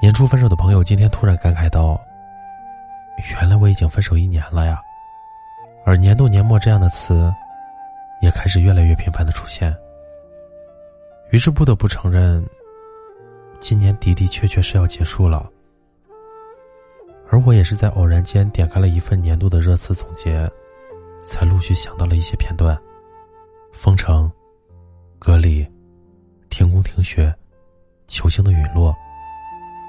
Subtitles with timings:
[0.00, 2.00] 年初分手的朋友今天突然感慨道
[3.30, 4.80] ：“原来我已经分手一年了呀。”
[5.86, 7.32] 而“年度年末”这样的词，
[8.20, 9.72] 也开始越来越频繁的出现。
[11.30, 12.44] 于是不得不承认，
[13.60, 15.48] 今年的的确确是要结束了。
[17.30, 20.50] 而我也是在偶然间点开了一份年度的热词总结，
[21.20, 22.76] 才陆续想到了一些片段：
[23.72, 24.30] 封城、
[25.18, 25.66] 隔离、
[26.50, 27.34] 停工停学、
[28.12, 28.94] 球星的陨落。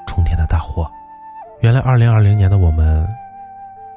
[0.08, 0.90] 冲天的大祸，
[1.60, 3.08] 原来二零二零年的我们，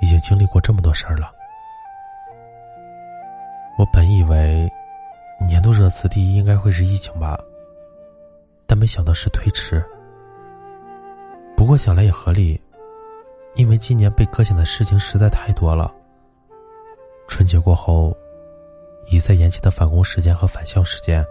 [0.00, 1.30] 已经经历过这么多事儿了。
[3.78, 4.70] 我本以为，
[5.46, 7.38] 年度热词第一应该会是疫情吧，
[8.66, 9.84] 但没想到是推迟。
[11.56, 12.60] 不过想来也合理，
[13.54, 15.92] 因为今年被搁浅的事情实在太多了。
[17.28, 18.16] 春节过后，
[19.08, 21.24] 一再延期的返工时间和返校时间，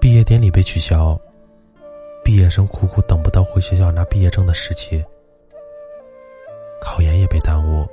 [0.00, 1.18] 毕业典礼被取消。
[2.22, 5.04] 毕业生苦苦等不到回学校拿毕业证的时期，
[6.80, 7.86] 考研也被耽误，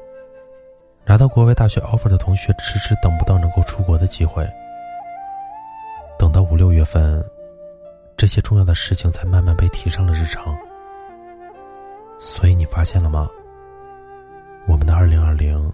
[1.05, 4.47] 拿到国外大学 offer 的同学迟迟等不到能够出国的机会，
[6.19, 7.23] 等到五六月份，
[8.15, 10.55] 这些重要的事情才慢慢被提上了日程。
[12.19, 13.27] 所以你发现了吗？
[14.67, 15.71] 我们的二零二零，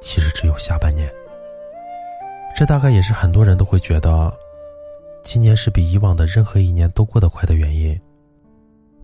[0.00, 1.12] 其实只有下半年。
[2.54, 4.32] 这大概也是很多人都会觉得。
[5.32, 7.96] 今年是比以往的任何一年都过得快的原因。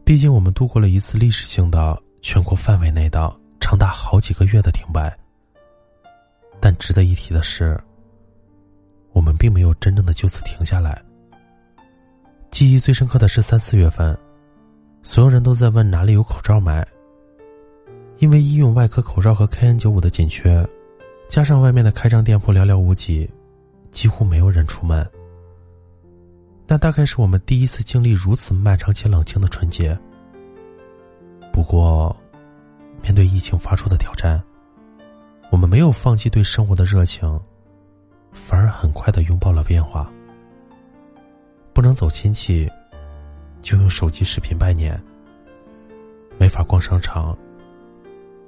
[0.03, 5.17] 毕竟我们度过了一次历史性的全国范围内的长达好几个月的停摆。
[6.59, 7.81] 但值得一提的是，
[9.13, 11.01] 我们并没有真正的就此停下来。
[12.51, 14.19] 记忆最深刻的是三四月份，
[15.05, 16.85] 所有人都在问哪里有口罩买。
[18.19, 20.69] 因为医用外科口罩和 KN95 的紧缺，
[21.29, 23.31] 加上外面的开张店铺寥寥无几，
[23.93, 25.09] 几乎没有人出门。
[26.67, 29.97] 那大概是我们第一次经历如此漫长且冷清的春节。
[31.53, 32.15] 不过，
[33.01, 34.43] 面对疫情发出的挑战，
[35.51, 37.41] 我们没有放弃对生活的热情，
[38.33, 40.11] 反而很快的拥抱了变化。
[41.73, 42.69] 不能走亲戚，
[43.63, 44.95] 就用手机视频拜年；
[46.37, 47.37] 没法逛商场，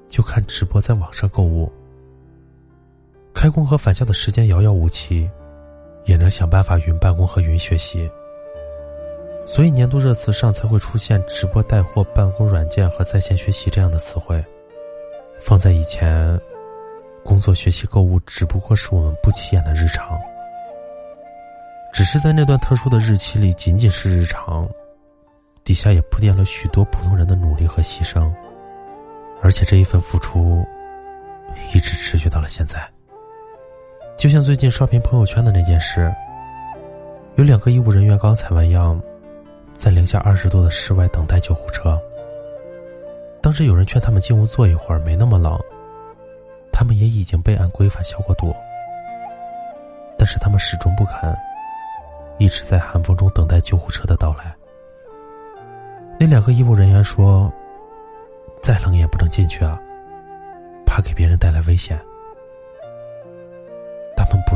[0.08, 1.72] 就看直播在网上购物。
[3.32, 5.30] 开工和返校的时间遥遥无期。
[6.08, 8.10] 也能想办法云办公和云学习，
[9.44, 14.42] 所以年度热词上才会出现直播带货、办公软件和在线学习这样的词汇。
[15.38, 16.40] 放在以前，
[17.22, 20.18] 工作、学习、购物只不过是我们不起眼的日常，
[21.92, 24.66] 只是在那段特殊的日期里，仅仅是日常，
[25.62, 28.32] 底下也铺垫了许多普通人的努力和牺牲，
[29.42, 30.66] 而且这一份付出，
[31.74, 32.80] 一直持续到了现在。
[34.18, 36.12] 就像最近刷屏朋友圈的那件事，
[37.36, 39.00] 有两个医务人员刚采完样，
[39.76, 41.96] 在零下二十度的室外等待救护车。
[43.40, 45.56] 当时有人劝他们进屋坐一会儿，没那么冷。
[46.72, 48.52] 他们也已经被按规范消过毒，
[50.18, 51.32] 但是他们始终不肯，
[52.38, 54.52] 一直在寒风中等待救护车的到来。
[56.18, 57.52] 那两个医务人员说
[58.60, 59.80] ：“再冷也不能进去啊，
[60.84, 61.96] 怕给别人带来危险。”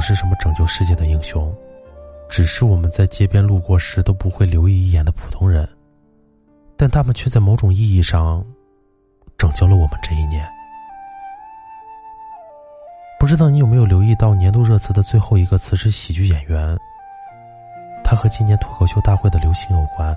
[0.02, 1.54] 不是什么拯救世界的英雄，
[2.28, 5.64] 只是我们在街边路过时都不会留意一眼的普通人，
[6.76, 8.44] 但他们却在某种意义上
[9.38, 10.44] 拯救了我们这一年。
[13.16, 16.76] 不知道你有没有留意到年度热词的最后一个词是喜剧演员，
[18.02, 20.12] 他和今年脱口秀大会的流行有关。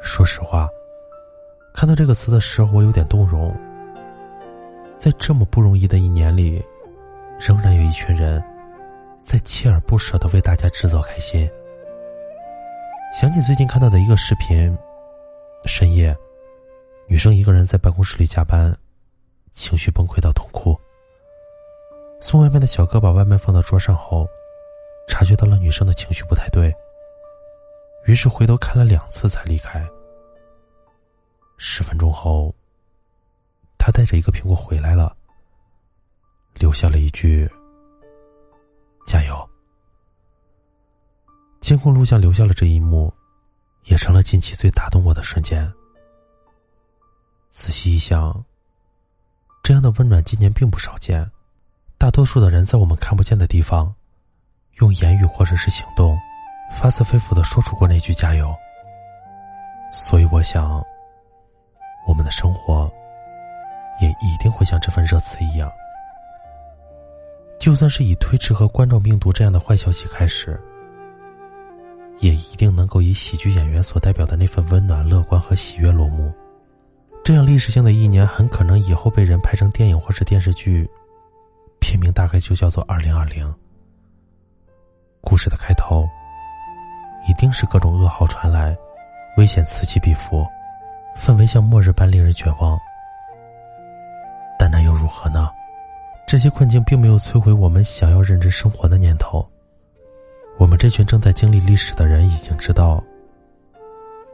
[0.00, 0.68] 说实话，
[1.74, 3.52] 看到这个词的时候，我有点动容，
[4.98, 6.64] 在这么不容易的一年里。
[7.40, 8.42] 仍然有一群人
[9.22, 11.50] 在锲而不舍的为大家制造开心。
[13.14, 14.76] 想起最近看到的一个视频，
[15.64, 16.14] 深夜，
[17.08, 18.76] 女生一个人在办公室里加班，
[19.52, 20.78] 情绪崩溃到痛哭。
[22.20, 24.28] 送外卖的小哥把外卖放到桌上后，
[25.08, 26.70] 察觉到了女生的情绪不太对，
[28.04, 29.82] 于是回头看了两次才离开。
[31.56, 32.54] 十分钟后，
[33.78, 35.16] 他带着一个苹果回来了，
[36.60, 37.50] 留下了一句
[39.06, 39.50] ：“加油。”
[41.58, 43.10] 监控录像留下了这一幕，
[43.84, 45.66] 也成了近期最打动我的瞬间。
[47.48, 48.44] 仔细一想，
[49.62, 51.28] 这样的温暖今年并不少见。
[51.96, 53.94] 大多数的人在我们看不见的地方，
[54.80, 56.18] 用言语或者是行动，
[56.78, 58.54] 发自肺腑的说出过那句加油。
[59.90, 60.84] 所以我想，
[62.06, 62.90] 我们的生活
[63.98, 65.70] 也一定会像这份热词一样，
[67.60, 70.58] 就算是以推迟和冠状病毒这样的坏消息开始。
[72.20, 76.32] 也一定能够以喜剧演员所代表的那份温暖、乐观和喜悦落幕。
[77.22, 80.88] 这样历史性的一年，很可能以后被人拍成电影或是电视剧，
[81.80, 83.46] 片名大概就叫做《二零二零》。
[85.20, 86.08] 故事的开头，
[87.28, 88.76] 一定是各种噩耗传来，
[89.36, 90.46] 危险此起彼伏，
[91.14, 92.78] 氛围像末日般令人绝望。
[94.58, 95.50] 但那又如何呢？
[96.30, 99.44] 这些困境并没有摧毁我们想要认真生活的念头。
[100.58, 103.02] 我们这群正在经历历史的人已经知道，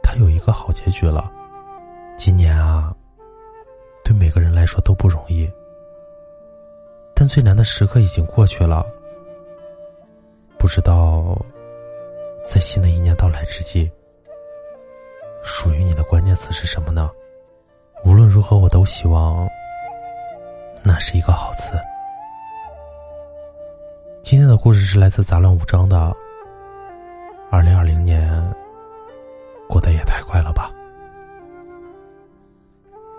[0.03, 1.27] 他有一个好结局了。
[2.15, 2.95] 今年啊，
[4.03, 5.49] 对每个人来说都不容易，
[7.15, 8.85] 但最难的时刻已经过去了。
[10.59, 11.35] 不知道，
[12.45, 13.91] 在新的一年到来之际，
[15.41, 17.09] 属于你的关键词是什么呢？
[18.05, 19.49] 无论如何，我都希望
[20.87, 21.73] 那是一个好词。
[24.23, 26.15] 今天的故事是来自杂乱无章的。
[27.51, 28.25] 二零二零年
[29.67, 30.71] 过得也太快了吧！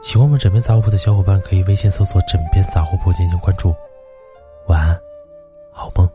[0.03, 3.75] 喜欢我们枕边杂货铺的小伙伴可以微信搜索“枕边杂货铺”进行关注。
[4.69, 4.99] 晚安，
[5.71, 6.09] 好梦，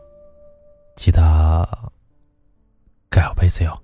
[0.96, 1.68] 记得
[3.08, 3.83] 盖好被子哟。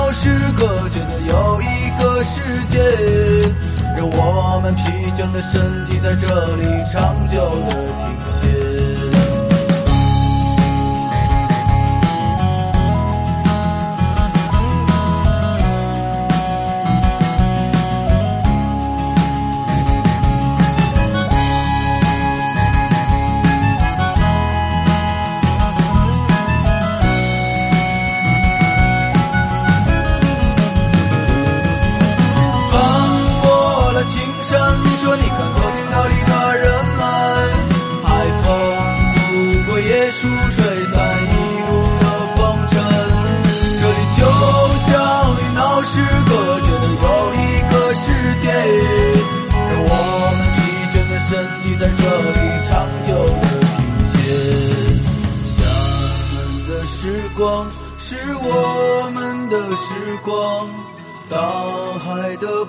[0.13, 2.77] 是隔绝的又一个世界，
[3.95, 4.81] 让我们疲
[5.13, 7.39] 倦的身体在这里长久
[7.69, 9.10] 的停歇。